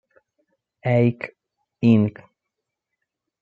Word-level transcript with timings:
Eight 0.83 1.37
Inc. 1.83 2.23